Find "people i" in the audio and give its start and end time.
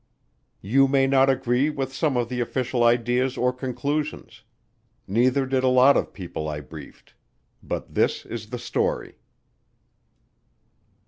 6.11-6.59